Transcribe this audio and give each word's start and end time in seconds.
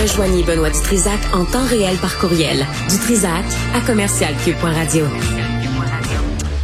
Rejoignez 0.00 0.42
Benoît 0.42 0.70
Dutrisac 0.70 1.20
en 1.32 1.44
temps 1.44 1.64
réel 1.64 1.96
par 1.96 2.18
courriel. 2.18 2.66
Dutrisac 2.90 3.44
à 3.74 3.80
commercialcube.radio. 3.80 5.06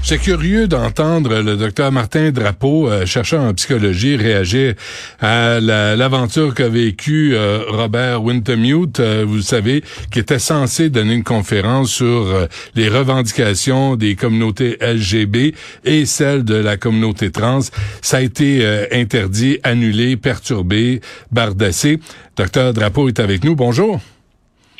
C'est 0.05 0.19
curieux 0.19 0.67
d'entendre 0.67 1.41
le 1.41 1.57
docteur 1.57 1.93
Martin 1.93 2.33
Drapeau, 2.33 2.89
euh, 2.89 3.07
chercheur 3.07 3.43
en 3.45 3.55
psychologie, 3.55 4.17
réagir 4.17 4.75
à 5.21 5.61
l'aventure 5.61 6.55
qu'a 6.55 6.69
vécue 6.69 7.35
euh, 7.35 7.61
Robert 7.69 8.23
Wintermute, 8.23 8.99
euh, 8.99 9.25
vous 9.27 9.43
savez, 9.43 9.85
qui 10.11 10.19
était 10.19 10.41
censé 10.41 10.91
donner 10.91 11.15
une 11.15 11.23
conférence 11.23 11.91
sur 11.91 12.49
les 12.75 12.89
revendications 12.89 13.95
des 13.95 14.17
communautés 14.17 14.77
LGB 14.81 15.55
et 15.85 16.05
celles 16.05 16.45
de 16.45 16.57
la 16.57 16.77
communauté 16.77 17.31
trans. 17.31 17.61
Ça 18.03 18.17
a 18.17 18.21
été 18.21 18.67
interdit, 18.91 19.61
annulé, 19.63 20.17
perturbé, 20.17 21.01
bardassé. 21.31 22.01
Docteur 22.37 22.73
Drapeau 22.73 23.09
est 23.09 23.21
avec 23.21 23.45
nous. 23.45 23.55
Bonjour. 23.55 24.01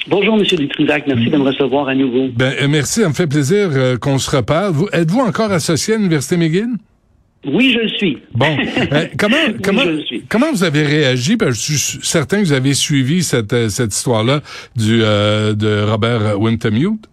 Bonjour, 0.09 0.37
Monsieur 0.37 0.57
Dutrisac. 0.57 1.07
Merci 1.07 1.31
de 1.31 1.37
me 1.37 1.45
recevoir 1.45 1.89
à 1.89 1.95
nouveau. 1.95 2.29
Ben, 2.35 2.53
euh, 2.61 2.69
merci. 2.69 3.03
Ça 3.03 3.09
me 3.09 3.15
fait 3.15 3.29
plaisir 3.29 3.69
euh, 3.73 3.97
qu'on 3.97 4.19
se 4.19 4.35
reparle. 4.35 4.73
Vous, 4.73 4.89
êtes-vous 4.93 5.21
encore 5.21 5.53
associé 5.53 5.95
à 5.95 5.97
l'Université 5.97 6.37
McGill? 6.37 6.71
Oui, 7.45 7.73
je 7.73 7.79
le 7.81 7.89
suis. 7.89 8.19
Bon, 8.33 8.57
euh, 8.93 9.07
comment 9.19 9.37
comment 9.63 9.83
comment 10.29 10.53
vous 10.53 10.65
avez 10.65 10.83
réagi? 10.83 11.37
Parce 11.37 11.51
que 11.51 11.73
je 11.73 11.79
suis 11.79 11.99
certain 12.03 12.39
que 12.39 12.45
vous 12.45 12.53
avez 12.53 12.75
suivi 12.75 13.23
cette 13.23 13.69
cette 13.69 13.95
histoire-là 13.95 14.41
du 14.77 14.99
de 15.01 15.91
Robert 15.91 16.41
Wintermute. 16.41 17.09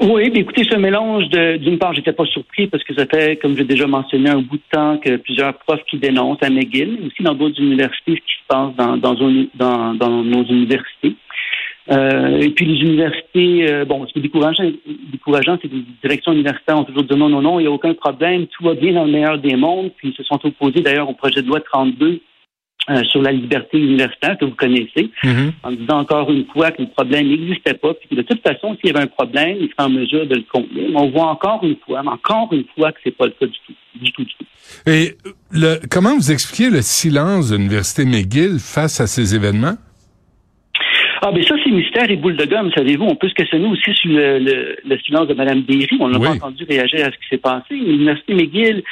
Oui, 0.00 0.30
mais 0.32 0.40
écoutez, 0.40 0.64
ce 0.64 0.76
mélange 0.76 1.28
de 1.28 1.58
d'une 1.58 1.78
part, 1.78 1.94
j'étais 1.94 2.12
pas 2.12 2.26
surpris 2.26 2.66
parce 2.66 2.82
que 2.82 2.92
ça 2.94 3.06
fait, 3.06 3.36
comme 3.36 3.56
j'ai 3.56 3.64
déjà 3.64 3.86
mentionné, 3.86 4.30
un 4.30 4.42
bout 4.42 4.56
de 4.56 4.62
temps 4.70 4.98
que 4.98 5.16
plusieurs 5.16 5.56
profs 5.58 5.84
qui 5.88 5.96
dénoncent 5.96 6.42
à 6.42 6.50
McGill, 6.50 6.98
aussi 7.06 7.22
dans 7.22 7.34
d'autres 7.34 7.60
universités, 7.60 8.12
ce 8.12 8.16
qui 8.16 8.42
se 8.42 8.46
passe 8.48 8.74
dans 8.76 8.96
dans, 8.96 9.14
dans, 9.54 9.94
dans 9.94 10.22
nos 10.22 10.44
universités. 10.44 11.14
Euh, 11.90 12.40
et 12.40 12.50
puis 12.50 12.64
les 12.64 12.80
universités, 12.80 13.68
euh, 13.68 13.84
bon, 13.84 14.06
ce 14.06 14.12
qui 14.12 14.20
est 14.20 14.22
décourageant, 14.22 14.64
décourageant 15.10 15.58
c'est 15.60 15.68
que 15.68 15.74
les 15.74 15.84
directions 16.02 16.32
universitaires 16.32 16.78
ont 16.78 16.84
toujours 16.84 17.02
dit 17.02 17.16
non, 17.16 17.28
non, 17.28 17.42
non, 17.42 17.58
il 17.58 17.64
n'y 17.64 17.68
a 17.68 17.72
aucun 17.72 17.94
problème, 17.94 18.46
tout 18.46 18.64
va 18.64 18.74
bien 18.74 18.92
dans 18.92 19.04
le 19.04 19.10
meilleur 19.10 19.38
des 19.38 19.56
mondes. 19.56 19.90
Puis 19.96 20.10
ils 20.10 20.14
se 20.14 20.22
sont 20.22 20.38
opposés 20.46 20.80
d'ailleurs 20.80 21.08
au 21.08 21.14
projet 21.14 21.42
de 21.42 21.48
loi 21.48 21.60
32 21.60 22.20
euh, 22.90 23.02
sur 23.04 23.22
la 23.22 23.32
liberté 23.32 23.78
universitaire 23.78 24.36
que 24.38 24.44
vous 24.44 24.54
connaissez, 24.54 25.10
mm-hmm. 25.22 25.52
en 25.62 25.72
disant 25.72 25.98
encore 25.98 26.30
une 26.30 26.46
fois 26.46 26.70
que 26.70 26.82
le 26.82 26.88
problème 26.88 27.28
n'existait 27.28 27.74
pas, 27.74 27.94
puis 27.94 28.08
que 28.08 28.14
de 28.16 28.22
toute 28.22 28.42
façon, 28.42 28.76
s'il 28.76 28.90
y 28.90 28.96
avait 28.96 29.04
un 29.04 29.08
problème, 29.08 29.56
il 29.60 29.68
serait 29.68 29.88
en 29.88 29.90
mesure 29.90 30.26
de 30.26 30.36
le 30.36 30.44
combler. 30.52 30.88
Mais 30.90 31.00
on 31.00 31.10
voit 31.10 31.26
encore 31.26 31.60
une 31.62 31.76
fois, 31.84 32.00
encore 32.04 32.48
une 32.52 32.64
fois, 32.76 32.92
que 32.92 32.98
c'est 33.04 33.16
pas 33.16 33.26
le 33.26 33.32
cas 33.32 33.46
du 33.46 33.58
tout, 33.66 33.74
du 33.94 34.12
tout, 34.12 34.24
du 34.24 34.34
tout. 34.34 34.44
Et 34.86 35.16
le, 35.50 35.78
comment 35.90 36.14
vous 36.14 36.30
expliquez 36.32 36.70
le 36.70 36.82
silence 36.82 37.50
de 37.50 37.56
l'université 37.56 38.04
McGill 38.04 38.58
face 38.58 39.00
à 39.00 39.06
ces 39.06 39.34
événements? 39.34 39.76
Ah, 41.24 41.30
ben 41.30 41.40
ça, 41.44 41.54
c'est 41.62 41.70
mystère 41.70 42.10
et 42.10 42.16
boule 42.16 42.36
de 42.36 42.44
gomme, 42.44 42.72
savez-vous? 42.72 43.04
On 43.04 43.14
peut 43.14 43.28
se 43.28 43.34
questionner 43.34 43.68
aussi 43.68 43.94
sur 43.94 44.10
le, 44.10 44.76
le, 44.84 44.98
silence 44.98 45.28
de 45.28 45.34
Mme 45.34 45.62
Berry. 45.62 45.96
On 46.00 46.08
n'a 46.08 46.18
pas 46.18 46.30
entendu 46.30 46.64
réagir 46.68 47.06
à 47.06 47.12
ce 47.12 47.16
qui 47.16 47.28
s'est 47.30 47.38
passé. 47.38 47.76
L'Université 47.76 48.34
McGill, 48.34 48.82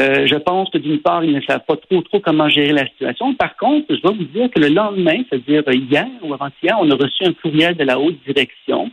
euh, 0.00 0.26
je 0.26 0.34
pense 0.34 0.68
que 0.70 0.78
d'une 0.78 0.98
part, 0.98 1.22
ils 1.22 1.32
ne 1.32 1.40
savent 1.42 1.64
pas 1.64 1.76
trop 1.76 2.02
trop 2.02 2.18
comment 2.18 2.48
gérer 2.48 2.72
la 2.72 2.88
situation. 2.88 3.34
Par 3.34 3.56
contre, 3.56 3.94
je 3.94 4.00
dois 4.00 4.10
vous 4.10 4.24
dire 4.24 4.50
que 4.50 4.58
le 4.58 4.66
lendemain, 4.66 5.22
c'est-à-dire 5.30 5.62
hier 5.68 6.08
ou 6.22 6.34
avant-hier, 6.34 6.76
on 6.80 6.90
a 6.90 6.94
reçu 6.96 7.22
un 7.22 7.32
courriel 7.34 7.76
de 7.76 7.84
la 7.84 8.00
haute 8.00 8.18
direction 8.26 8.90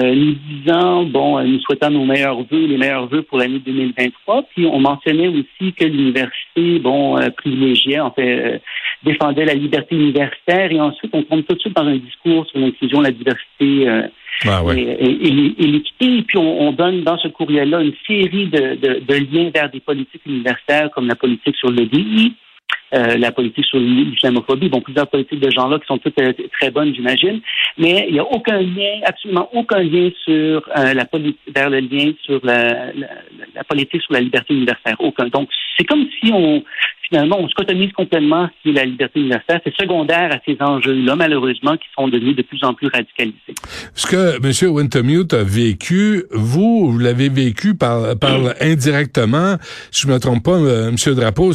nous 0.00 0.34
disant, 0.48 1.04
bon, 1.04 1.38
euh, 1.38 1.44
nous 1.44 1.60
souhaitons 1.60 1.90
nos 1.90 2.04
meilleurs 2.04 2.42
vœux, 2.42 2.66
les 2.66 2.76
meilleurs 2.76 3.06
vœux 3.06 3.22
pour 3.22 3.38
l'année 3.38 3.60
2023. 3.60 4.42
Puis 4.54 4.66
on 4.66 4.80
mentionnait 4.80 5.28
aussi 5.28 5.72
que 5.72 5.84
l'université, 5.84 6.78
bon, 6.80 7.18
euh, 7.18 7.30
privilégiait, 7.30 8.00
en 8.00 8.10
fait, 8.10 8.60
défendait 9.04 9.44
la 9.44 9.54
liberté 9.54 9.94
universitaire. 9.94 10.72
Et 10.72 10.80
ensuite, 10.80 11.10
on 11.14 11.22
tombe 11.22 11.44
tout 11.44 11.54
de 11.54 11.60
suite 11.60 11.76
dans 11.76 11.86
un 11.86 11.96
discours 11.96 12.46
sur 12.46 12.58
l'inclusion, 12.58 13.00
la 13.00 13.12
diversité 13.12 13.86
ah, 14.46 14.62
et, 14.74 15.66
l'équité. 15.66 16.18
Et 16.18 16.22
puis 16.22 16.38
on, 16.38 16.72
donne 16.72 17.02
dans 17.02 17.18
ce 17.18 17.28
courriel-là 17.28 17.80
une 17.82 17.94
série 18.06 18.46
de, 18.46 18.74
de, 18.74 19.00
de, 19.00 19.14
liens 19.14 19.50
vers 19.54 19.70
des 19.70 19.80
politiques 19.80 20.26
universitaires 20.26 20.90
comme 20.90 21.06
la 21.06 21.14
politique 21.14 21.56
sur 21.56 21.70
le 21.70 21.86
DI, 21.86 22.34
euh, 22.94 23.16
la 23.16 23.32
politique 23.32 23.64
sur 23.64 23.78
l'islamophobie. 23.78 24.68
Bon, 24.68 24.80
plusieurs 24.80 25.08
politiques 25.08 25.40
de 25.40 25.50
genre-là 25.50 25.78
qui 25.78 25.86
sont 25.86 25.98
toutes 25.98 26.20
euh, 26.20 26.32
très 26.52 26.70
bonnes, 26.70 26.94
j'imagine. 26.94 27.40
Mais 27.76 28.06
il 28.08 28.14
n'y 28.14 28.20
a 28.20 28.24
aucun 28.24 28.60
lien, 28.60 29.00
absolument 29.04 29.48
aucun 29.52 29.82
lien 29.82 30.10
sur 30.24 30.62
euh, 30.76 30.94
la 30.94 31.04
politique, 31.04 31.40
vers 31.54 31.70
le 31.70 31.80
lien 31.80 32.12
sur 32.22 32.40
la, 32.44 32.92
la, 32.92 33.64
politique 33.64 34.02
sur 34.02 34.12
la 34.12 34.20
liberté 34.20 34.54
universitaire. 34.54 34.96
Aucun. 35.00 35.26
Donc, 35.26 35.48
c'est 35.76 35.84
comme 35.84 36.06
si 36.20 36.32
on, 36.32 36.62
finalement, 37.08 37.38
on 37.38 37.48
se 37.48 37.54
cotonise 37.54 37.92
complètement 37.92 38.48
sur 38.62 38.72
la 38.72 38.84
liberté 38.84 39.20
universitaire. 39.20 39.60
C'est 39.64 39.74
secondaire 39.74 40.30
à 40.32 40.38
ces 40.46 40.56
enjeux-là, 40.60 41.16
malheureusement, 41.16 41.76
qui 41.76 41.86
sont 41.96 42.08
devenus 42.08 42.36
de 42.36 42.42
plus 42.42 42.62
en 42.64 42.74
plus 42.74 42.88
radicalisés. 42.88 43.54
Ce 43.94 44.06
que 44.06 44.36
M. 44.36 44.74
Wintermute 44.74 45.34
a 45.34 45.42
vécu, 45.42 46.24
vous, 46.30 46.92
vous 46.92 46.98
l'avez 46.98 47.28
vécu 47.28 47.74
par, 47.74 48.18
par 48.18 48.40
indirectement, 48.60 49.56
si 49.90 50.02
je 50.02 50.08
me 50.08 50.18
trompe 50.18 50.44
pas, 50.44 50.58
M. 50.58 50.96
Drapeau, 51.14 51.52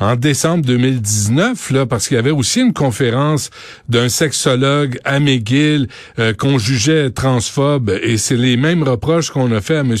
en 0.00 0.16
décembre 0.16 0.64
2019, 0.64 1.70
là, 1.70 1.86
parce 1.86 2.08
qu'il 2.08 2.16
y 2.16 2.20
avait 2.20 2.30
aussi 2.30 2.60
une 2.60 2.72
conférence 2.72 3.50
d'un 3.88 4.08
sexologue 4.08 4.98
à 5.04 5.20
McGill 5.20 5.88
euh, 6.18 6.32
qu'on 6.32 6.58
jugeait 6.58 7.10
transphobe, 7.10 7.90
et 8.02 8.16
c'est 8.16 8.36
les 8.36 8.56
mêmes 8.56 8.82
reproches 8.82 9.30
qu'on 9.30 9.50
a 9.52 9.60
fait 9.60 9.76
à 9.76 9.80
M. 9.80 9.94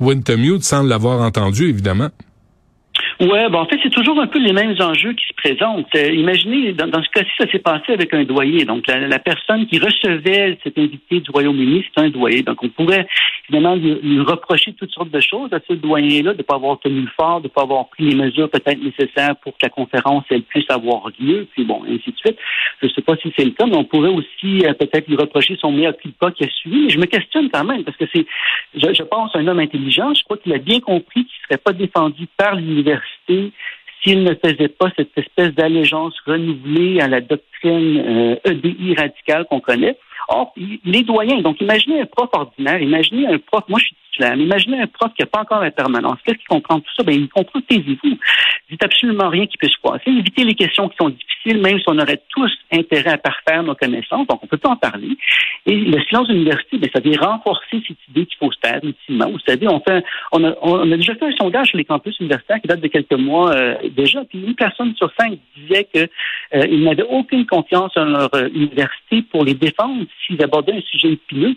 Wintermute 0.00 0.62
sans 0.62 0.82
l'avoir 0.82 1.20
entendu, 1.20 1.68
évidemment. 1.68 2.10
Ouais, 3.18 3.48
bon, 3.48 3.60
en 3.60 3.66
fait, 3.66 3.78
c'est 3.82 3.90
toujours 3.90 4.20
un 4.20 4.26
peu 4.26 4.38
les 4.38 4.52
mêmes 4.52 4.76
enjeux 4.78 5.14
qui 5.14 5.24
se 5.26 5.32
présentent. 5.32 5.94
Euh, 5.94 6.12
imaginez, 6.12 6.74
dans, 6.74 7.02
ce 7.02 7.08
cas-ci, 7.08 7.30
ça 7.38 7.50
s'est 7.50 7.60
passé 7.60 7.92
avec 7.92 8.12
un 8.12 8.24
doyer. 8.24 8.66
Donc, 8.66 8.86
la, 8.88 9.18
personne 9.18 9.66
qui 9.66 9.78
recevait 9.78 10.58
cet 10.62 10.76
invité 10.76 11.20
du 11.20 11.30
Royaume-Uni, 11.30 11.82
c'est 11.86 12.02
un 12.02 12.10
doyer. 12.10 12.42
Donc, 12.42 12.62
on 12.62 12.68
pourrait 12.68 13.06
évidemment 13.48 13.74
lui, 13.74 14.20
reprocher 14.20 14.74
toutes 14.74 14.90
sortes 14.90 15.10
de 15.10 15.20
choses 15.20 15.50
à 15.52 15.60
ce 15.66 15.72
doyen-là, 15.72 16.32
de 16.32 16.38
ne 16.38 16.42
pas 16.42 16.56
avoir 16.56 16.78
tenu 16.80 17.08
fort, 17.16 17.40
de 17.40 17.46
ne 17.46 17.48
pas 17.48 17.62
avoir 17.62 17.88
pris 17.88 18.04
les 18.04 18.14
mesures 18.14 18.50
peut-être 18.50 18.82
nécessaires 18.82 19.36
pour 19.36 19.52
que 19.54 19.60
la 19.62 19.70
conférence 19.70 20.24
elle 20.28 20.42
puisse 20.42 20.68
avoir 20.68 21.08
lieu, 21.18 21.46
puis 21.52 21.64
bon, 21.64 21.84
ainsi 21.84 22.10
de 22.10 22.16
suite. 22.18 22.36
Je 22.82 22.86
ne 22.86 22.90
sais 22.92 23.02
pas 23.02 23.16
si 23.16 23.32
c'est 23.36 23.44
le 23.44 23.52
cas, 23.52 23.64
mais 23.64 23.76
on 23.76 23.84
pourrait 23.84 24.10
aussi 24.10 24.66
euh, 24.66 24.74
peut-être 24.74 25.08
lui 25.08 25.16
reprocher 25.16 25.56
son 25.58 25.72
meilleur 25.72 25.94
pas 26.20 26.30
qui 26.32 26.44
a 26.44 26.50
suivi. 26.50 26.90
Je 26.90 26.98
me 26.98 27.06
questionne 27.06 27.48
quand 27.50 27.64
même, 27.64 27.82
parce 27.84 27.96
que 27.96 28.04
c'est, 28.12 28.26
je, 28.74 28.92
je 28.92 29.02
pense, 29.04 29.34
un 29.34 29.46
homme 29.46 29.60
intelligent. 29.60 30.12
Je 30.14 30.22
crois 30.24 30.36
qu'il 30.36 30.52
a 30.52 30.58
bien 30.58 30.80
compris 30.80 31.24
qu'il 31.24 31.38
ne 31.42 31.46
serait 31.48 31.62
pas 31.62 31.72
défendu 31.72 32.26
par 32.36 32.56
l'université 32.56 33.05
s'il 33.26 34.22
ne 34.22 34.34
faisait 34.34 34.68
pas 34.68 34.90
cette 34.96 35.16
espèce 35.16 35.54
d'allégeance 35.54 36.14
renouvelée 36.26 37.00
à 37.00 37.08
la 37.08 37.20
doctrine 37.20 38.38
EDI 38.44 38.76
euh, 38.90 38.94
e 38.94 39.00
radicale 39.00 39.46
qu'on 39.46 39.60
connaît. 39.60 39.96
Or, 40.28 40.52
les 40.56 41.02
doyens, 41.02 41.40
donc 41.40 41.60
imaginez 41.60 42.00
un 42.00 42.06
prof 42.06 42.28
ordinaire, 42.32 42.80
imaginez 42.80 43.26
un 43.28 43.38
prof, 43.38 43.62
moi 43.68 43.78
je 43.78 43.86
suis 43.86 43.96
titulaire, 44.10 44.34
imaginez 44.36 44.80
un 44.80 44.86
prof 44.86 45.12
qui 45.14 45.22
n'a 45.22 45.26
pas 45.26 45.40
encore 45.40 45.62
la 45.62 45.70
permanence. 45.70 46.18
Qu'est-ce 46.24 46.38
qu'il 46.38 46.48
comprend 46.48 46.80
tout 46.80 46.90
ça? 46.96 47.04
Ben, 47.04 47.14
il 47.14 47.28
comprend, 47.28 47.60
taisez-vous. 47.60 48.18
Dites 48.70 48.82
absolument 48.82 49.28
rien 49.28 49.46
qui 49.46 49.56
puisse 49.56 49.76
passer. 49.76 50.10
Évitez 50.10 50.42
les 50.44 50.54
questions 50.54 50.88
qui 50.88 50.96
sont 50.96 51.10
difficiles, 51.10 51.62
même 51.62 51.78
si 51.78 51.84
on 51.86 51.98
aurait 51.98 52.20
tous 52.30 52.52
intérêt 52.72 53.12
à 53.12 53.18
parfaire 53.18 53.62
nos 53.62 53.76
connaissances, 53.76 54.26
donc 54.26 54.42
on 54.42 54.46
peut 54.48 54.56
pas 54.56 54.70
en 54.70 54.76
parler. 54.76 55.16
Et 55.66 55.76
le 55.76 56.00
silence 56.02 56.26
d'université, 56.26 56.78
ben, 56.78 56.90
ça 56.92 57.00
vient 57.00 57.20
renforcer 57.20 57.82
cette 57.86 58.08
idée 58.08 58.26
qu'il 58.26 58.38
faut 58.38 58.50
se 58.50 58.58
taire 58.58 58.80
ultimement. 58.82 59.30
Vous 59.30 59.38
savez, 59.46 59.68
on 59.68 59.80
fait, 59.80 60.04
on 60.32 60.42
a, 60.44 60.54
on 60.62 60.90
a 60.90 60.96
déjà 60.96 61.14
fait 61.14 61.26
un 61.26 61.36
sondage 61.36 61.68
sur 61.68 61.78
les 61.78 61.84
campus 61.84 62.18
universitaires 62.18 62.60
qui 62.60 62.66
date 62.66 62.80
de 62.80 62.88
quelques 62.88 63.12
mois 63.12 63.54
euh, 63.54 63.76
déjà, 63.96 64.24
puis 64.24 64.42
une 64.42 64.54
personne 64.54 64.94
sur 64.96 65.12
cinq 65.18 65.38
disait 65.56 65.84
qu'ils 65.92 66.08
euh, 66.54 66.84
n'avaient 66.84 67.06
aucune 67.08 67.46
confiance 67.46 67.92
en 67.96 68.04
leur 68.04 68.34
euh, 68.34 68.48
université 68.54 69.22
pour 69.22 69.44
les 69.44 69.54
défendre 69.54 70.04
s'ils 70.24 70.42
abordaient 70.42 70.74
un 70.74 70.82
sujet 70.82 71.12
épineux 71.12 71.56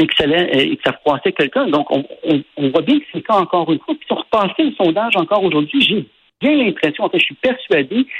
et 0.00 0.06
que 0.06 0.14
ça, 0.16 0.24
et 0.26 0.76
que 0.76 0.82
ça 0.84 0.92
froissait 1.04 1.32
quelqu'un. 1.32 1.66
Donc, 1.68 1.90
on, 1.90 2.04
on, 2.56 2.68
voit 2.70 2.82
bien 2.82 2.98
que 2.98 3.04
c'est 3.12 3.18
le 3.18 3.24
cas 3.24 3.34
encore 3.34 3.70
une 3.70 3.78
fois. 3.80 3.94
Puis, 3.94 4.08
on 4.10 4.16
repassait 4.16 4.64
le 4.64 4.72
sondage 4.72 5.16
encore 5.16 5.42
aujourd'hui, 5.42 5.80
j'ai 5.82 6.06
bien 6.40 6.56
l'impression, 6.56 7.04
en 7.04 7.10
fait, 7.10 7.18
je 7.18 7.24
suis 7.24 7.34
persuadé 7.34 8.04
que 8.04 8.10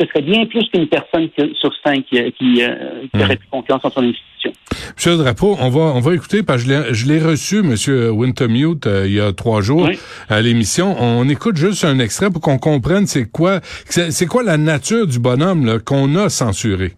ce 0.00 0.06
serait 0.08 0.22
bien 0.22 0.46
plus 0.46 0.68
qu'une 0.68 0.88
personne 0.88 1.28
sur 1.54 1.72
cinq 1.84 2.04
qui, 2.06 2.16
qui, 2.32 2.62
euh, 2.62 3.06
qui 3.12 3.22
aurait 3.22 3.34
hmm. 3.34 3.38
plus 3.38 3.48
confiance 3.50 3.84
en 3.84 3.90
son 3.90 4.02
institution. 4.02 4.52
Monsieur 4.96 5.16
Drapeau, 5.16 5.56
on 5.60 5.68
va 5.68 5.80
on 5.80 6.00
va 6.00 6.14
écouter 6.14 6.42
parce 6.42 6.64
que 6.64 6.92
je 6.92 7.06
l'ai 7.06 7.20
reçu, 7.20 7.62
Monsieur 7.62 8.10
Wintermute, 8.10 8.86
euh, 8.86 9.06
il 9.06 9.14
y 9.14 9.20
a 9.20 9.32
trois 9.32 9.60
jours 9.60 9.88
à 10.28 10.40
l'émission. 10.40 10.96
On 10.98 11.28
écoute 11.28 11.56
juste 11.56 11.84
un 11.84 11.98
extrait 11.98 12.30
pour 12.30 12.40
qu'on 12.40 12.58
comprenne 12.58 13.06
c'est 13.06 13.30
quoi 13.30 13.60
c'est 13.86 14.26
quoi 14.26 14.42
la 14.42 14.56
nature 14.56 15.06
du 15.06 15.18
bonhomme 15.18 15.80
qu'on 15.84 16.14
a 16.16 16.28
censuré. 16.28 16.92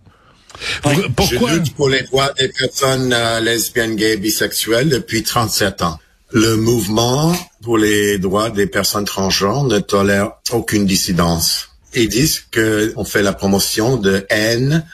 Pourquoi? 1.17 1.51
Je 1.51 1.55
lutte 1.57 1.75
pour 1.75 1.89
les 1.89 2.03
droits 2.03 2.33
des 2.39 2.49
personnes 2.49 3.13
euh, 3.13 3.41
lesbiennes, 3.41 3.97
gays, 3.97 4.17
bisexuelles 4.17 4.89
depuis 4.89 5.23
37 5.23 5.83
ans. 5.83 5.99
Le 6.33 6.57
mouvement 6.57 7.35
pour 7.63 7.77
les 7.77 8.19
droits 8.19 8.51
des 8.51 8.67
personnes 8.67 9.05
transgenres 9.05 9.65
ne 9.65 9.81
tolère 9.81 10.33
aucune 10.53 10.87
dissidence. 10.87 11.71
Ils 11.95 12.09
disent 12.09 12.45
qu'on 12.55 13.05
fait 13.05 13.23
la 13.23 13.33
promotion 13.33 13.97
de 13.97 14.25
haine 14.31 14.87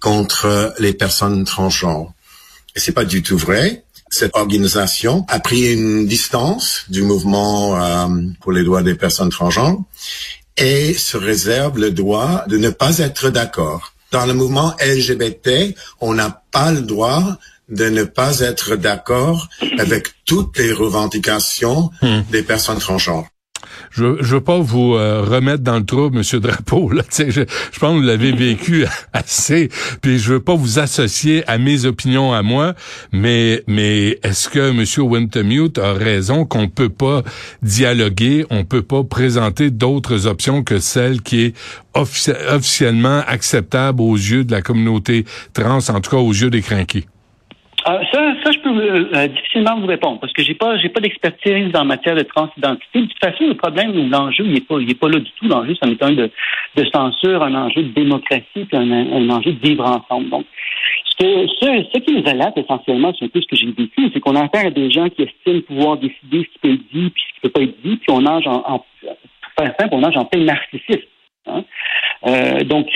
contre 0.00 0.74
les 0.78 0.92
personnes 0.92 1.44
transgenres. 1.44 2.12
Et 2.76 2.80
c'est 2.80 2.92
pas 2.92 3.04
du 3.04 3.22
tout 3.22 3.38
vrai. 3.38 3.84
Cette 4.10 4.36
organisation 4.36 5.24
a 5.28 5.40
pris 5.40 5.72
une 5.72 6.06
distance 6.06 6.84
du 6.90 7.02
mouvement 7.02 7.82
euh, 7.82 8.08
pour 8.42 8.52
les 8.52 8.62
droits 8.62 8.82
des 8.82 8.94
personnes 8.94 9.30
transgenres 9.30 9.82
et 10.58 10.92
se 10.92 11.16
réserve 11.16 11.78
le 11.78 11.90
droit 11.90 12.44
de 12.48 12.58
ne 12.58 12.68
pas 12.68 12.98
être 12.98 13.30
d'accord. 13.30 13.91
Dans 14.12 14.26
le 14.26 14.34
mouvement 14.34 14.74
LGBT, 14.80 15.74
on 16.00 16.14
n'a 16.14 16.42
pas 16.52 16.70
le 16.70 16.82
droit 16.82 17.38
de 17.68 17.88
ne 17.88 18.04
pas 18.04 18.40
être 18.40 18.76
d'accord 18.76 19.48
avec 19.78 20.08
toutes 20.26 20.58
les 20.58 20.72
revendications 20.72 21.90
hmm. 22.02 22.20
des 22.30 22.42
personnes 22.42 22.78
transgenres 22.78 23.26
je 23.90 24.04
ne 24.04 24.22
veux 24.22 24.40
pas 24.40 24.58
vous 24.58 24.94
euh, 24.94 25.22
remettre 25.22 25.62
dans 25.62 25.78
le 25.78 25.84
trou, 25.84 26.10
Monsieur 26.10 26.40
Drapeau. 26.40 26.90
Je, 27.18 27.30
je 27.30 27.78
pense 27.78 27.94
que 27.94 28.00
vous 28.00 28.06
l'avez 28.06 28.32
vécu 28.32 28.84
assez, 29.12 29.68
puis 30.00 30.18
je 30.18 30.34
veux 30.34 30.40
pas 30.40 30.54
vous 30.54 30.78
associer 30.78 31.48
à 31.48 31.58
mes 31.58 31.84
opinions 31.84 32.32
à 32.32 32.42
moi, 32.42 32.74
mais 33.12 33.62
mais 33.66 34.18
est-ce 34.22 34.48
que 34.48 34.72
Monsieur 34.72 35.02
Wintermute 35.02 35.78
a 35.78 35.92
raison 35.92 36.44
qu'on 36.44 36.68
peut 36.68 36.88
pas 36.88 37.22
dialoguer, 37.62 38.46
on 38.50 38.64
peut 38.64 38.82
pas 38.82 39.04
présenter 39.04 39.70
d'autres 39.70 40.26
options 40.26 40.62
que 40.62 40.78
celle 40.78 41.22
qui 41.22 41.42
est 41.42 41.54
officiellement 41.94 43.22
acceptable 43.26 44.00
aux 44.00 44.16
yeux 44.16 44.44
de 44.44 44.52
la 44.52 44.62
communauté 44.62 45.24
trans, 45.52 45.78
en 45.78 46.00
tout 46.00 46.10
cas 46.10 46.16
aux 46.16 46.32
yeux 46.32 46.50
des 46.50 46.62
crinqués? 46.62 47.06
Ah, 47.84 48.00
ça, 48.12 48.20
ça, 48.44 48.52
je 48.52 48.58
peux 48.60 48.70
euh, 48.70 49.08
euh, 49.14 49.28
difficilement 49.28 49.78
vous 49.80 49.86
répondre 49.86 50.20
parce 50.20 50.32
que 50.32 50.42
j'ai 50.42 50.54
pas, 50.54 50.76
j'ai 50.78 50.88
pas 50.88 51.00
d'expertise 51.00 51.74
en 51.74 51.84
matière 51.84 52.14
de 52.14 52.22
transidentité. 52.22 53.00
De 53.00 53.06
toute 53.06 53.18
façon, 53.18 53.46
le 53.48 53.54
problème 53.54 53.90
ou 53.98 54.08
l'enjeu, 54.08 54.44
il 54.46 54.56
est 54.56 54.66
pas, 54.66 54.78
il 54.78 54.88
est 54.88 54.98
pas 54.98 55.08
là 55.08 55.18
du 55.18 55.30
tout. 55.32 55.48
L'enjeu, 55.48 55.74
c'est 55.74 56.02
un 56.02 56.12
de, 56.12 56.30
de 56.76 56.84
censure, 56.94 57.42
un 57.42 57.54
enjeu 57.54 57.82
de 57.82 57.88
démocratie, 57.88 58.44
puis 58.54 58.76
un, 58.76 58.90
un 58.90 59.30
enjeu 59.30 59.52
de 59.52 59.66
vivre 59.66 59.84
ensemble. 59.84 60.30
Donc, 60.30 60.46
ce, 61.06 61.16
que, 61.16 61.46
ce, 61.60 61.88
ce 61.92 61.98
qui 61.98 62.12
nous 62.12 62.28
alerte 62.28 62.56
essentiellement, 62.56 63.12
c'est 63.18 63.24
un 63.24 63.28
peu 63.28 63.40
ce 63.40 63.48
que 63.48 63.56
j'ai 63.56 63.72
vécu, 63.72 64.10
c'est 64.12 64.20
qu'on 64.20 64.36
a 64.36 64.44
affaire 64.44 64.66
à 64.66 64.70
des 64.70 64.90
gens 64.90 65.08
qui 65.08 65.22
estiment 65.22 65.62
pouvoir 65.62 65.96
décider 65.96 66.46
ce 66.46 66.52
qui 66.52 66.58
peut 66.62 66.72
être 66.72 66.92
dit 66.92 67.10
puis 67.10 67.22
ce 67.28 67.34
qui 67.34 67.40
peut 67.42 67.50
pas 67.50 67.62
être 67.62 67.82
dit, 67.84 67.96
puis 67.96 68.10
on 68.10 68.20
nage 68.20 68.46
en, 68.46 68.62
en 68.64 68.78
pour 68.78 69.64
faire 69.64 69.74
simple, 69.78 69.94
on 69.94 70.00
nage 70.00 70.16
en 70.16 70.24
plein 70.24 70.44
narcissisme. 70.44 71.08
Hein? 71.46 71.64
Euh, 72.26 72.60
donc, 72.64 72.88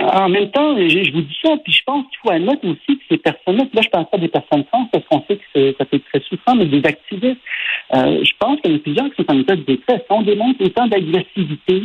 en 0.00 0.28
même 0.28 0.50
temps, 0.50 0.76
je, 0.76 1.12
vous 1.12 1.22
dis 1.22 1.38
ça, 1.42 1.56
puis 1.62 1.72
je 1.72 1.82
pense 1.84 2.04
faut 2.22 2.30
admettre 2.30 2.64
aussi 2.66 2.98
que 2.98 3.04
ces 3.10 3.18
personnes-là, 3.18 3.64
là 3.72 3.82
je 3.82 3.88
pense 3.88 4.10
pas 4.10 4.18
des 4.18 4.28
personnes 4.28 4.64
trans, 4.64 4.88
parce 4.92 5.04
qu'on 5.06 5.24
sait 5.28 5.38
que 5.54 5.74
ça 5.78 5.84
peut 5.84 5.96
être 5.96 6.08
très 6.12 6.20
souffrant, 6.20 6.54
mais 6.54 6.66
des 6.66 6.84
activistes, 6.84 7.40
euh, 7.94 8.24
je 8.24 8.32
pense 8.38 8.60
qu'il 8.60 8.72
y 8.72 8.74
en 8.74 8.78
a 8.78 8.80
plusieurs 8.80 9.10
qui 9.10 9.22
sont 9.22 9.30
en 9.30 9.40
état 9.40 9.56
de 9.56 9.62
détresse. 9.62 10.02
On 10.10 10.22
démontre 10.22 10.64
autant 10.64 10.86
d'agressivité, 10.86 11.82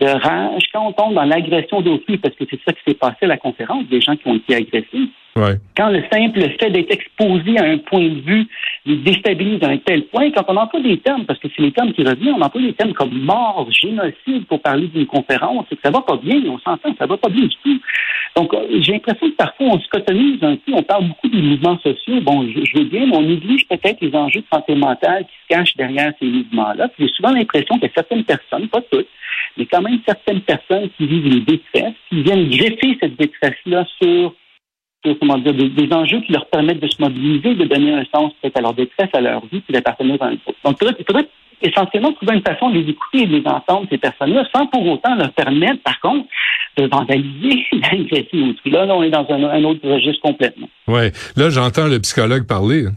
de 0.00 0.06
rage, 0.06 0.64
quand 0.72 0.86
on 0.86 0.92
tombe 0.92 1.14
dans 1.14 1.24
l'agression 1.24 1.80
d'autrui, 1.80 2.18
parce 2.18 2.34
que 2.34 2.44
c'est 2.50 2.60
ça 2.64 2.72
qui 2.72 2.80
s'est 2.86 2.98
passé 2.98 3.18
à 3.22 3.26
la 3.26 3.36
conférence, 3.36 3.86
des 3.86 4.00
gens 4.00 4.16
qui 4.16 4.28
ont 4.28 4.36
été 4.36 4.54
agressés, 4.54 5.08
quand 5.34 5.88
le 5.88 6.02
simple 6.12 6.40
fait 6.60 6.70
d'être 6.70 6.90
exposé 6.90 7.58
à 7.58 7.64
un 7.64 7.78
point 7.78 8.02
de 8.02 8.20
vue 8.20 8.46
déstabilise 8.84 9.62
à 9.62 9.68
un 9.68 9.78
tel 9.78 10.04
point, 10.04 10.30
quand 10.30 10.44
on 10.48 10.56
emploie 10.56 10.80
des 10.80 10.98
termes, 10.98 11.24
parce 11.24 11.38
que 11.38 11.48
c'est 11.54 11.62
les 11.62 11.72
termes 11.72 11.92
qui 11.92 12.02
reviennent, 12.02 12.34
on 12.34 12.42
emploie 12.42 12.60
des 12.60 12.74
termes 12.74 12.92
comme 12.92 13.18
mort, 13.18 13.66
génocide 13.70 14.46
pour 14.46 14.60
parler 14.60 14.88
d'une 14.88 15.06
conférence, 15.06 15.64
c'est 15.68 15.76
que 15.76 15.82
ça 15.82 15.90
va 15.90 16.02
pas 16.02 16.16
bien, 16.16 16.36
on 16.48 16.58
s'entend, 16.58 16.94
ça 16.98 17.06
va 17.06 17.16
pas 17.16 17.30
bien 17.30 17.44
du 17.44 17.56
tout. 17.62 17.80
Donc, 18.36 18.52
euh, 18.54 18.80
j'ai 18.80 18.92
l'impression 18.92 19.30
que 19.30 19.36
parfois 19.36 19.66
on 19.66 19.80
se 19.80 19.88
cotonise 19.88 20.42
un 20.42 20.56
peu, 20.56 20.72
on 20.74 20.82
parle 20.82 21.08
beaucoup 21.08 21.28
des 21.28 21.42
mouvements 21.42 21.78
sociaux. 21.78 22.20
Bon, 22.22 22.46
je, 22.46 22.78
veux 22.78 22.84
bien, 22.84 23.06
mais 23.06 23.16
on 23.16 23.22
néglige 23.22 23.66
peut-être 23.68 24.00
les 24.00 24.14
enjeux 24.14 24.40
de 24.40 24.46
santé 24.52 24.74
mentale 24.74 25.24
qui 25.24 25.34
se 25.42 25.56
cachent 25.56 25.76
derrière 25.76 26.12
ces 26.18 26.26
mouvements-là. 26.26 26.88
J'ai 26.98 27.08
souvent 27.08 27.30
l'impression 27.30 27.78
que 27.78 27.86
certaines 27.94 28.24
personnes, 28.24 28.68
pas 28.68 28.82
toutes, 28.90 29.08
mais 29.56 29.66
quand 29.66 29.82
même 29.82 30.00
certaines 30.06 30.40
personnes 30.40 30.90
qui 30.96 31.06
vivent 31.06 31.26
une 31.26 31.44
détresse, 31.44 31.94
qui 32.08 32.22
viennent 32.22 32.48
greffer 32.48 32.98
cette 33.00 33.16
détresse-là 33.16 33.86
sur 34.00 34.34
comment 35.20 35.38
dire, 35.38 35.54
des, 35.54 35.92
enjeux 35.92 36.20
qui 36.20 36.32
leur 36.32 36.46
permettent 36.46 36.80
de 36.80 36.88
se 36.88 37.00
mobiliser, 37.00 37.54
de 37.54 37.64
donner 37.64 37.92
un 37.92 38.04
sens 38.14 38.32
peut-être 38.40 38.58
à 38.58 38.60
leur 38.60 38.74
détresse, 38.74 39.08
à 39.12 39.20
leur 39.20 39.40
vie, 39.46 39.60
puis 39.60 39.72
d'appartenir 39.72 40.22
à 40.22 40.26
un 40.26 40.34
groupe. 40.34 40.56
Donc, 40.64 40.76
il 40.80 41.04
faudrait, 41.04 41.28
essentiellement 41.62 42.12
trouver 42.12 42.34
une 42.34 42.42
façon 42.42 42.70
de 42.70 42.78
les 42.78 42.90
écouter 42.90 43.22
et 43.22 43.26
de 43.26 43.36
les 43.36 43.46
entendre, 43.46 43.86
ces 43.90 43.98
personnes-là, 43.98 44.44
sans 44.54 44.66
pour 44.66 44.84
autant 44.86 45.14
leur 45.14 45.32
permettre, 45.32 45.80
par 45.82 46.00
contre, 46.00 46.26
de 46.76 46.86
vandaliser, 46.86 47.64
d'agresser 47.72 48.42
autrui. 48.42 48.70
Là, 48.70 48.86
on 48.90 49.02
est 49.02 49.10
dans 49.10 49.26
un, 49.28 49.44
un 49.44 49.64
autre 49.64 49.88
registre 49.88 50.20
complètement. 50.22 50.68
Oui. 50.88 51.10
Là, 51.36 51.50
j'entends 51.50 51.86
le 51.86 51.98
psychologue 52.00 52.46
parler. 52.46 52.86
Hein. 52.86 52.92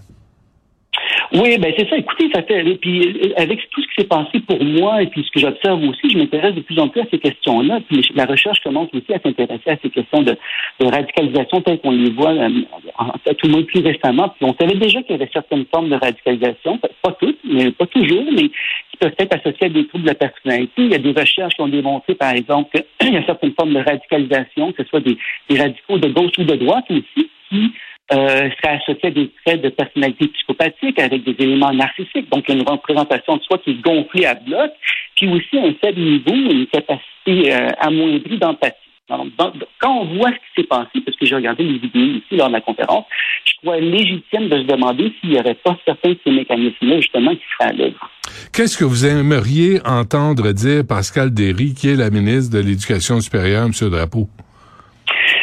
Oui, 1.35 1.57
ben 1.57 1.73
c'est 1.77 1.89
ça. 1.89 1.97
Écoutez, 1.97 2.29
ça 2.33 2.43
fait. 2.43 2.63
puis 2.75 3.01
euh, 3.07 3.33
avec 3.35 3.69
tout 3.69 3.81
ce 3.81 3.87
qui 3.87 3.93
s'est 3.97 4.07
passé 4.07 4.39
pour 4.39 4.63
moi 4.63 5.01
et 5.01 5.07
puis 5.07 5.21
ce 5.21 5.31
que 5.31 5.39
j'observe 5.41 5.83
aussi, 5.83 6.09
je 6.09 6.17
m'intéresse 6.17 6.55
de 6.55 6.61
plus 6.61 6.79
en 6.79 6.87
plus 6.87 7.01
à 7.01 7.05
ces 7.11 7.19
questions-là. 7.19 7.81
Puis 7.89 8.09
la 8.15 8.25
recherche 8.25 8.59
commence 8.61 8.87
aussi 8.93 9.13
à 9.13 9.19
s'intéresser 9.19 9.69
à 9.69 9.75
ces 9.81 9.89
questions 9.89 10.21
de, 10.21 10.37
radicalisation 10.79 11.61
telles 11.61 11.79
qu'on 11.81 11.91
les 11.91 12.11
voit 12.11 12.31
euh, 12.31 12.49
à 12.97 13.33
tout 13.33 13.47
le 13.47 13.53
monde 13.53 13.65
plus 13.65 13.81
récemment. 13.81 14.29
Puis 14.29 14.45
on 14.45 14.55
savait 14.55 14.77
déjà 14.77 15.01
qu'il 15.01 15.11
y 15.11 15.15
avait 15.15 15.29
certaines 15.33 15.65
formes 15.65 15.89
de 15.89 15.95
radicalisation, 15.95 16.79
pas 17.01 17.11
toutes, 17.19 17.39
mais 17.43 17.71
pas 17.71 17.87
toujours, 17.87 18.23
mais 18.31 18.47
qui 18.47 18.97
peuvent 18.99 19.15
être 19.17 19.35
associées 19.35 19.67
à 19.67 19.69
des 19.69 19.87
troubles 19.87 20.05
de 20.05 20.09
la 20.09 20.15
personnalité. 20.15 20.71
Il 20.77 20.91
y 20.91 20.95
a 20.95 20.99
des 20.99 21.11
recherches 21.11 21.55
qui 21.55 21.61
ont 21.61 21.67
démontré, 21.67 22.15
par 22.15 22.31
exemple, 22.33 22.81
qu'il 22.99 23.13
y 23.13 23.17
a 23.17 23.25
certaines 23.25 23.53
formes 23.59 23.73
de 23.73 23.79
radicalisation, 23.79 24.71
que 24.71 24.83
ce 24.83 24.89
soit 24.89 25.01
des, 25.01 25.17
des 25.49 25.59
radicaux 25.59 25.97
de 25.97 26.07
gauche 26.07 26.37
ou 26.37 26.43
de 26.43 26.55
droite 26.55 26.85
aussi, 26.89 27.29
qui 27.49 27.73
euh, 28.13 28.49
serait 28.61 28.79
associé 28.81 29.09
à 29.09 29.11
des 29.11 29.31
traits 29.43 29.61
de 29.61 29.69
personnalité 29.69 30.27
psychopathique 30.27 30.99
avec 30.99 31.23
des 31.23 31.35
éléments 31.43 31.73
narcissiques, 31.73 32.29
donc 32.29 32.47
une 32.49 32.61
représentation 32.61 33.37
de 33.37 33.43
soi 33.43 33.57
qui 33.57 33.71
est 33.71 33.81
gonflée 33.81 34.25
à 34.25 34.35
bloc, 34.35 34.71
puis 35.15 35.27
aussi 35.27 35.57
un 35.57 35.73
faible 35.81 36.01
niveau, 36.01 36.33
une 36.33 36.67
capacité 36.67 37.53
euh, 37.53 37.69
amoindrie 37.79 38.37
d'empathie. 38.37 38.75
quand 39.07 39.89
on 39.89 40.17
voit 40.17 40.29
ce 40.29 40.35
qui 40.35 40.61
s'est 40.61 40.67
passé, 40.67 41.01
parce 41.03 41.17
que 41.17 41.25
j'ai 41.25 41.35
regardé 41.35 41.63
les 41.63 41.79
vidéos 41.79 42.17
ici 42.17 42.35
lors 42.37 42.49
de 42.49 42.53
la 42.53 42.61
conférence, 42.61 43.05
je 43.43 43.53
crois 43.61 43.79
légitime 43.79 44.49
de 44.49 44.57
se 44.59 44.67
demander 44.67 45.11
s'il 45.19 45.31
n'y 45.31 45.39
aurait 45.39 45.55
pas 45.55 45.75
certains 45.85 46.11
de 46.11 46.19
ces 46.23 46.31
mécanismes-là, 46.31 46.97
justement, 46.97 47.31
qui 47.31 47.41
seraient 47.57 47.69
à 47.69 47.73
l'œuvre. 47.73 48.11
Qu'est-ce 48.53 48.77
que 48.77 48.83
vous 48.83 49.05
aimeriez 49.05 49.79
entendre 49.83 50.51
dire 50.51 50.83
Pascal 50.87 51.33
Derry, 51.33 51.73
qui 51.73 51.89
est 51.89 51.95
la 51.95 52.11
ministre 52.11 52.55
de 52.55 52.61
l'Éducation 52.61 53.19
supérieure, 53.19 53.65
M. 53.65 53.89
Drapeau? 53.89 54.29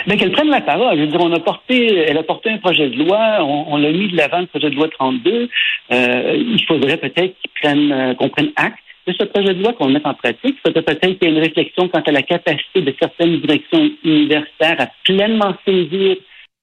Ben, 0.06 0.18
qu'elle 0.18 0.32
prenne 0.32 0.50
la 0.50 0.60
parole. 0.60 0.96
Je 0.96 1.02
veux 1.02 1.08
dire, 1.08 1.20
on 1.20 1.32
a 1.32 1.40
porté, 1.40 1.96
elle 1.96 2.18
a 2.18 2.22
porté 2.22 2.50
un 2.50 2.58
projet 2.58 2.88
de 2.88 3.02
loi, 3.02 3.38
on, 3.44 3.76
l'a 3.76 3.90
mis 3.90 4.08
de 4.08 4.16
l'avant, 4.16 4.40
le 4.40 4.46
projet 4.46 4.70
de 4.70 4.74
loi 4.74 4.88
32. 4.88 5.48
Euh, 5.92 6.34
il 6.36 6.64
faudrait 6.66 6.96
peut-être 6.96 7.36
euh, 7.64 8.14
qu'on 8.14 8.28
prenne 8.28 8.50
acte 8.56 8.78
de 9.06 9.12
ce 9.18 9.24
projet 9.24 9.54
de 9.54 9.62
loi, 9.62 9.72
qu'on 9.72 9.86
le 9.86 9.94
mette 9.94 10.06
en 10.06 10.14
pratique. 10.14 10.56
Il 10.56 10.60
faudrait 10.66 10.82
peut-être 10.82 11.18
qu'il 11.18 11.28
y 11.28 11.32
ait 11.32 11.34
une 11.34 11.42
réflexion 11.42 11.88
quant 11.88 12.00
à 12.00 12.12
la 12.12 12.22
capacité 12.22 12.82
de 12.82 12.94
certaines 12.98 13.40
directions 13.40 13.90
universitaires 14.04 14.80
à 14.80 14.88
pleinement 15.04 15.54
saisir 15.64 16.16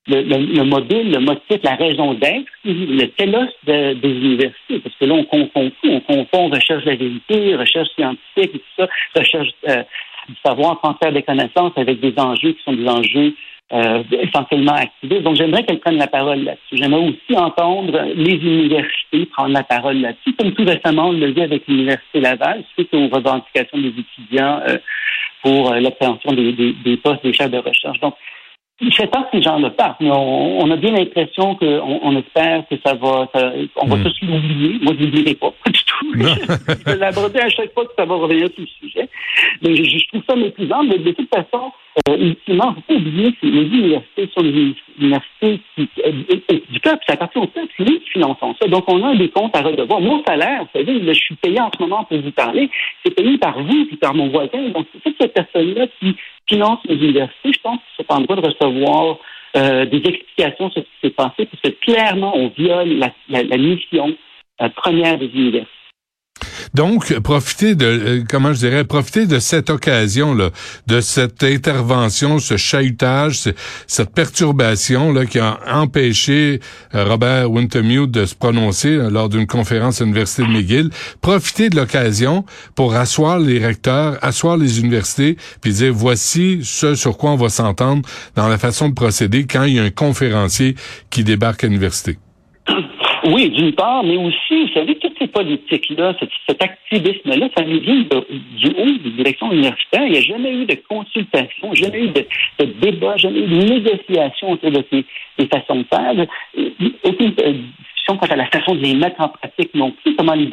le, 0.08 0.22
le, 0.22 0.64
module, 0.64 1.12
le 1.12 1.20
motif, 1.20 1.60
la 1.64 1.76
raison 1.76 2.14
d'être, 2.16 2.48
le 2.66 3.06
télos 3.06 3.52
des 3.66 4.10
universités. 4.10 4.80
Parce 4.80 4.96
que 4.96 5.06
là, 5.06 5.14
on 5.14 5.24
confond 5.26 5.72
tout. 5.82 5.90
On 5.90 6.00
confond 6.02 6.50
recherche 6.50 6.84
de 6.84 6.90
la 6.90 6.96
vérité, 6.96 7.56
recherche 7.56 7.90
scientifique 7.96 8.22
et 8.38 8.60
tout 8.60 8.76
ça, 8.78 8.88
recherche 9.16 9.50
euh, 9.68 9.84
du 10.28 10.36
savoir, 10.46 10.80
transfert 10.82 11.12
des 11.12 11.24
connaissances 11.24 11.74
avec 11.76 12.00
des 12.00 12.14
enjeux 12.18 12.54
qui 12.54 12.64
sont 12.64 12.74
des 12.74 12.88
enjeux 12.88 13.36
euh, 13.72 14.04
essentiellement 14.12 14.74
activistes. 14.74 15.22
Donc, 15.22 15.36
j'aimerais 15.36 15.64
qu'elle 15.64 15.80
prenne 15.80 15.98
la 15.98 16.08
parole 16.08 16.44
là-dessus. 16.44 16.78
J'aimerais 16.78 17.08
aussi 17.08 17.38
entendre 17.38 18.02
les 18.16 18.34
universités 18.34 19.28
prendre 19.28 19.54
la 19.54 19.64
parole 19.64 19.98
là-dessus, 19.98 20.34
comme 20.34 20.54
tout 20.54 20.66
récemment 20.66 21.10
on 21.10 21.12
l'a 21.12 21.28
vu 21.28 21.42
avec 21.42 21.68
l'Université 21.68 22.20
Laval, 22.20 22.64
suite 22.74 22.94
aux 22.94 23.08
revendications 23.08 23.78
des 23.78 23.94
étudiants 24.00 24.60
euh, 24.68 24.78
pour 25.44 25.72
euh, 25.72 25.80
l'obtention 25.80 26.32
des, 26.32 26.52
des, 26.54 26.74
des, 26.74 26.98
postes 26.98 27.24
des 27.24 27.34
chefs 27.34 27.52
de 27.52 27.60
recherche. 27.60 28.00
Donc, 28.00 28.16
fait 28.92 29.08
pas 29.08 29.24
que 29.24 29.38
ces 29.38 29.42
gens 29.42 29.60
le 29.60 29.72
partent, 29.72 30.00
mais 30.00 30.10
on, 30.12 30.70
a 30.72 30.76
bien 30.78 30.92
l'impression 30.92 31.56
qu'on 31.56 32.00
on 32.02 32.18
espère 32.18 32.64
que 32.70 32.76
ça 32.86 32.94
va, 32.94 33.30
on 33.76 33.88
va 33.88 33.96
hmm. 33.98 34.04
tous 34.04 34.22
l'oublier. 34.22 34.80
Moi, 34.82 34.94
je 34.98 35.06
l'oublierai 35.06 35.36
pas, 35.36 35.52
pas 35.64 35.70
du 35.70 35.84
tout. 35.84 36.14
je 36.88 36.96
l'aborder 36.96 37.40
à 37.40 37.50
chaque 37.50 37.74
fois 37.74 37.86
que 37.86 37.92
ça 37.98 38.06
va 38.06 38.16
revenir 38.16 38.48
sur 38.50 38.62
le 38.62 38.68
sujet. 38.68 39.10
Donc, 39.62 39.76
je, 39.76 40.08
trouve 40.08 40.22
ça 40.30 40.36
méprisant, 40.36 40.84
mais 40.84 40.98
de 40.98 41.12
toute 41.12 41.30
façon, 41.34 41.72
euh, 42.08 42.18
ultimement, 42.18 42.74
faut 42.76 42.82
pas 42.82 42.94
oublier 42.94 43.34
que 43.34 43.46
les 43.46 43.66
universités 43.66 44.30
sont 44.34 44.44
des 44.44 44.74
universités 45.00 45.60
qui, 45.76 45.90
euh, 46.06 46.60
du 46.70 46.80
peuple, 46.80 47.04
ça 47.08 47.14
appartient 47.14 47.40
au 47.40 47.48
peuple, 47.48 47.68
c'est 47.78 47.84
nous 47.84 48.00
qui 48.00 48.10
finançons 48.12 48.56
ça. 48.62 48.68
Donc, 48.68 48.86
on 48.88 49.04
a 49.04 49.16
des 49.16 49.30
comptes 49.30 49.56
à 49.56 49.62
redevoir. 49.62 50.00
Mon 50.00 50.24
salaire, 50.24 50.62
vous 50.62 50.80
savez, 50.80 51.02
je 51.06 51.14
suis 51.14 51.36
payé 51.36 51.60
en 51.60 51.70
ce 51.76 51.82
moment 51.82 52.06
pour 52.06 52.18
vous 52.18 52.32
parler, 52.32 52.70
c'est 53.04 53.14
payé 53.14 53.38
par 53.38 53.62
vous 53.62 53.88
et 53.92 53.98
par 53.98 54.14
mon 54.14 54.30
voisin. 54.30 54.70
Donc, 54.70 54.88
c'est 54.94 55.04
toutes 55.04 55.22
ces 55.22 55.28
personnes-là 55.28 55.88
qui 56.00 56.16
financent 56.50 56.80
les 56.86 56.96
universités, 56.96 57.54
je 57.54 57.60
pense 57.62 57.80
qu'ils 57.96 58.06
sont 58.06 58.14
en 58.14 58.22
droit 58.22 58.36
de 58.36 58.48
recevoir 58.48 59.18
euh, 59.56 59.86
des 59.86 59.98
explications 59.98 60.70
sur 60.72 60.82
ce 60.82 60.88
qui 60.88 60.98
s'est 61.04 61.10
passé, 61.12 61.46
parce 61.46 61.62
que 61.64 61.70
clairement, 61.82 62.36
on 62.36 62.50
viole 62.50 63.00
la, 63.30 63.58
mission 63.58 64.16
euh, 64.62 64.70
première 64.70 65.18
des 65.18 65.28
universités. 65.28 65.79
Donc, 66.74 67.18
profitez 67.20 67.76
de, 67.76 67.86
euh, 67.86 68.24
comment 68.30 68.54
je 68.54 68.60
dirais, 68.60 68.84
profitez 68.84 69.26
de 69.26 69.40
cette 69.40 69.70
occasion-là, 69.70 70.50
de 70.88 71.02
cette 71.02 71.44
intervention, 71.44 72.40
ce 72.40 72.58
chahutage, 72.58 73.50
cette 73.88 74.12
perturbation 74.12 75.12
là 75.12 75.26
qui 75.26 75.40
a 75.40 75.60
empêché 75.68 76.60
euh, 76.96 77.06
Robert 77.06 77.52
Wintermute 77.52 78.12
de 78.12 78.26
se 78.26 78.36
prononcer 78.36 78.90
euh, 78.90 79.10
lors 79.10 79.30
d'une 79.30 79.48
conférence 79.48 80.02
à 80.02 80.04
l'Université 80.04 80.44
de 80.44 80.48
McGill. 80.48 80.90
Profitez 81.22 81.70
de 81.70 81.76
l'occasion 81.76 82.46
pour 82.76 82.96
asseoir 82.96 83.40
les 83.40 83.60
recteurs, 83.60 84.18
asseoir 84.22 84.58
les 84.58 84.80
universités, 84.80 85.38
puis 85.62 85.74
dire 85.74 85.94
voici 85.94 86.62
ce 86.64 86.96
sur 86.96 87.18
quoi 87.18 87.32
on 87.32 87.38
va 87.38 87.50
s'entendre 87.50 88.08
dans 88.36 88.48
la 88.48 88.58
façon 88.58 88.90
de 88.90 88.94
procéder 88.94 89.46
quand 89.46 89.64
il 89.64 89.76
y 89.76 89.80
a 89.80 89.84
un 89.84 89.90
conférencier 89.90 90.76
qui 91.10 91.24
débarque 91.24 91.64
à 91.64 91.68
l'université. 91.68 92.18
Oui, 93.32 93.50
d'une 93.50 93.74
part, 93.74 94.04
mais 94.04 94.18
aussi, 94.18 94.64
vous 94.64 94.74
savez, 94.74 94.96
toutes 94.96 95.18
ces 95.20 95.28
politiques-là, 95.28 96.16
cet, 96.48 96.64
activisme-là, 96.64 97.50
ça 97.56 97.64
nous 97.64 97.80
vient 97.80 98.02
du 98.02 98.68
haut 98.70 98.98
des 99.04 99.10
directions 99.12 99.52
universitaires. 99.52 100.06
Il 100.06 100.12
n'y 100.14 100.18
a 100.18 100.22
jamais 100.22 100.52
eu 100.52 100.66
de 100.66 100.78
consultation, 100.88 101.74
jamais 101.74 102.06
eu 102.06 102.08
de, 102.08 102.66
débat, 102.82 103.18
jamais 103.18 103.42
eu 103.42 103.48
de 103.48 103.74
négociation 103.74 104.52
autour 104.52 104.72
de 104.72 104.84
ces, 104.90 105.06
façons 105.48 105.76
de 105.76 105.86
faire. 105.94 106.26
Aucune 107.04 107.34
euh, 107.42 107.54
discussion 107.54 108.18
quant 108.18 108.28
à 108.30 108.36
la 108.36 108.48
façon 108.48 108.76
de 108.76 108.82
les 108.82 108.96
mettre 108.96 109.22
en 109.22 109.30
pratique 109.30 109.76
non 109.76 109.92
plus, 109.92 110.16
comment 110.16 110.34
les 110.34 110.48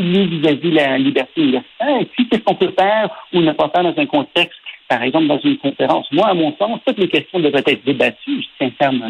vis-à-vis 0.00 0.70
de 0.70 0.76
la 0.76 0.98
liberté 0.98 1.40
universitaire, 1.40 2.00
et 2.00 2.04
puis 2.06 2.28
qu'est-ce 2.28 2.42
qu'on 2.42 2.54
peut 2.54 2.72
faire 2.78 3.10
ou 3.32 3.40
ne 3.40 3.52
pas 3.52 3.68
faire 3.68 3.84
dans 3.84 4.00
un 4.00 4.06
contexte 4.06 4.58
par 4.92 5.02
exemple, 5.02 5.26
dans 5.26 5.38
une 5.38 5.56
conférence? 5.56 6.06
Moi, 6.12 6.26
à 6.26 6.34
mon 6.34 6.54
sens, 6.58 6.80
toutes 6.86 6.98
les 6.98 7.08
questions 7.08 7.40
devraient 7.40 7.64
être 7.66 7.82
débattues, 7.84 8.44
sincèrement. 8.58 9.08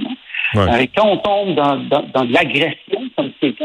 Euh, 0.55 0.87
quand 0.97 1.09
on 1.09 1.17
tombe 1.17 1.55
dans, 1.57 1.77
dans, 1.77 2.25
de 2.25 2.33
l'agression, 2.33 3.11
comme 3.17 3.33
c'est 3.41 3.49
le 3.49 3.53
cas, 3.53 3.65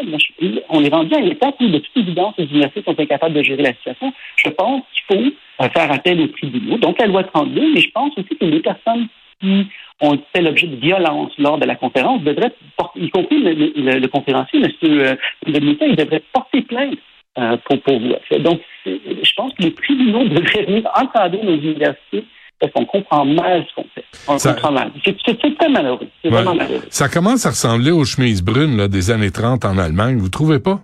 on 0.70 0.84
est 0.84 0.90
rendu 0.90 1.14
à 1.14 1.20
une 1.20 1.32
étape 1.32 1.56
où, 1.60 1.68
de 1.68 1.78
toute 1.78 1.96
évidence, 1.96 2.34
les 2.40 2.46
universités 2.46 2.82
sont 2.84 3.00
incapables 3.00 3.36
de 3.36 3.44
gérer 3.44 3.62
la 3.62 3.74
situation. 3.74 4.12
Je 4.38 4.50
pense 4.50 4.82
qu'il 4.94 5.16
faut 5.16 5.32
euh, 5.62 5.70
faire 5.70 5.92
appel 5.92 6.20
aux 6.22 6.28
tribunaux. 6.28 6.78
Donc, 6.78 6.98
la 6.98 7.06
loi 7.06 7.24
32, 7.24 7.74
mais 7.76 7.82
je 7.82 7.92
pense 7.92 8.18
aussi 8.18 8.36
que 8.36 8.46
les 8.46 8.62
personnes 8.62 9.08
qui 9.42 9.68
ont 10.02 10.20
fait 10.34 10.42
l'objet 10.42 10.68
de 10.68 10.76
violence 10.76 11.32
lors 11.38 11.58
de 11.58 11.66
la 11.66 11.76
conférence 11.76 12.22
devraient, 12.24 12.54
porter, 12.78 13.00
y 13.00 13.10
compris 13.10 13.40
le, 13.40 14.08
conférencier, 14.08 14.60
M. 14.60 14.72
Euh, 14.84 15.16
il 15.46 15.96
devrait 15.96 16.24
porter 16.34 16.62
plainte 16.62 16.98
euh, 17.38 17.58
pour, 17.66 17.82
pour 17.82 18.00
vous. 18.00 18.40
Donc, 18.40 18.62
je 18.86 19.32
pense 19.36 19.54
que 19.54 19.64
les 19.64 19.74
tribunaux 19.74 20.28
devraient 20.28 20.66
venir 20.66 20.90
encadrer 20.96 21.44
nos 21.44 21.56
universités 21.56 22.26
parce 22.60 22.72
qu'on 22.74 22.86
comprend 22.86 23.26
mal 23.26 23.66
ce 23.70 23.76
qu'on 23.76 23.88
fait. 23.94 24.04
On 24.28 24.38
ça, 24.38 24.54
comprend 24.54 24.72
mal. 24.72 24.92
C'est 25.06 25.58
très 25.58 25.70
malheureux. 25.70 26.08
C'est 26.24 26.30
vraiment 26.30 26.56
malheureux. 26.56 26.86
Ça 26.90 27.08
commence 27.08 27.46
à 27.46 27.50
ressembler 27.50 27.92
aux 27.92 28.06
chemises 28.06 28.44
brunes 28.44 28.78
là, 28.78 28.88
des 28.88 29.12
années 29.12 29.32
30 29.32 29.66
en 29.66 29.78
Allemagne. 29.78 30.18
Vous 30.18 30.30
trouvez 30.30 30.60
pas? 30.60 30.82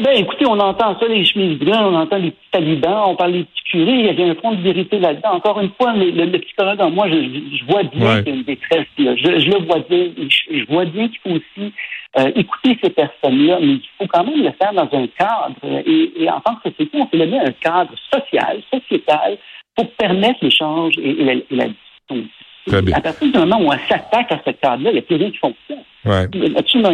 Ben, 0.00 0.16
écoutez, 0.16 0.44
on 0.46 0.58
entend 0.58 0.98
ça, 0.98 1.06
les 1.06 1.24
chemises 1.24 1.58
brunes, 1.58 1.74
on 1.74 1.94
entend 1.94 2.16
les 2.16 2.32
petits 2.32 2.50
talibans, 2.50 3.04
on 3.06 3.14
parle 3.14 3.32
des 3.32 3.44
petits 3.44 3.64
curés, 3.70 3.92
il 3.92 4.18
y 4.18 4.22
a 4.22 4.26
un 4.26 4.34
fond 4.34 4.52
de 4.52 4.60
vérité 4.60 4.98
là-dedans. 4.98 5.34
Encore 5.34 5.60
une 5.60 5.70
fois, 5.80 5.92
mais 5.92 6.10
le, 6.10 6.38
psychologue 6.38 6.80
en 6.80 6.90
moi, 6.90 7.08
je, 7.08 7.14
je 7.14 7.64
vois 7.64 7.84
bien 7.84 8.22
qu'il 8.22 8.28
y 8.28 8.30
a 8.32 8.34
une 8.34 8.42
détresse. 8.42 8.86
Là. 8.98 9.14
Je, 9.14 9.38
je, 9.38 9.50
le 9.50 9.64
vois 9.64 9.78
bien. 9.88 10.08
Je, 10.18 10.58
je 10.58 10.66
vois 10.66 10.84
bien 10.84 11.08
qu'il 11.08 11.18
faut 11.20 11.30
aussi 11.30 11.72
euh, 12.18 12.30
écouter 12.34 12.78
ces 12.82 12.90
personnes-là, 12.90 13.58
mais 13.60 13.74
il 13.74 13.82
faut 13.98 14.06
quand 14.08 14.24
même 14.24 14.42
le 14.42 14.52
faire 14.52 14.72
dans 14.72 14.88
un 14.92 15.06
cadre. 15.06 15.82
Et, 15.86 16.28
en 16.28 16.40
tant 16.40 16.56
que 16.56 16.70
société, 16.70 16.98
on 17.00 17.06
peut 17.06 17.18
le 17.18 17.26
mettre 17.26 17.48
un 17.48 17.52
cadre 17.52 17.92
social, 18.12 18.62
sociétal, 18.72 19.38
pour 19.76 19.90
permettre 19.92 20.38
l'échange 20.42 20.94
et, 20.98 21.44
la, 21.50 21.66
discussion. 21.68 22.94
À 22.94 23.00
partir 23.00 23.30
du 23.30 23.38
moment 23.38 23.58
où 23.60 23.66
on 23.66 23.88
s'attaque 23.88 24.32
à 24.32 24.40
ce 24.44 24.50
cadre-là, 24.50 24.90
il 24.90 24.94
n'y 24.94 24.98
a 24.98 25.02
plus 25.02 25.16
rien 25.16 25.30
qui 25.30 25.38
fonctionne. 25.38 25.84
Ouais. 26.04 26.28
Absolument. 26.56 26.90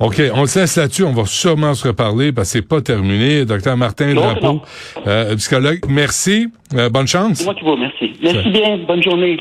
OK, 0.00 0.22
on 0.34 0.42
le 0.42 0.60
laisse 0.60 0.76
là-dessus. 0.76 1.04
On 1.04 1.12
va 1.12 1.24
sûrement 1.26 1.74
se 1.74 1.88
reparler 1.88 2.32
parce 2.32 2.52
que 2.52 2.58
c'est 2.58 2.68
pas 2.68 2.80
terminé. 2.80 3.44
Docteur 3.44 3.76
Martin 3.76 4.14
Drapeau, 4.14 4.62
euh, 5.06 5.36
psychologue, 5.36 5.80
merci. 5.88 6.48
Euh, 6.74 6.88
bonne 6.88 7.06
chance. 7.06 7.38
C'est 7.38 7.44
moi 7.44 7.54
qui 7.54 7.64
vous 7.64 7.72
remercie. 7.72 8.12
Merci 8.22 8.50
bien. 8.50 8.78
Bonne 8.78 9.02
journée. 9.02 9.38